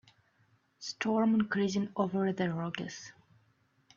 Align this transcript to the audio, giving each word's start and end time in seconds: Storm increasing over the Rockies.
Storm 0.79 1.35
increasing 1.35 1.91
over 1.95 2.33
the 2.33 2.51
Rockies. 2.51 3.11